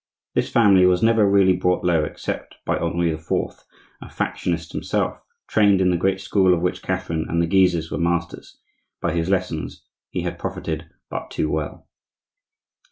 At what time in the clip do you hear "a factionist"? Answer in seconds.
4.01-4.71